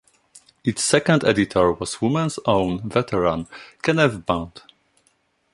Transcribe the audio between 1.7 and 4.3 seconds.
was "Woman's Own" veteran Kenneth